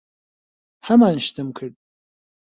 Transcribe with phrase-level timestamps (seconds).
[0.87, 1.75] ھەمان شتم کرد.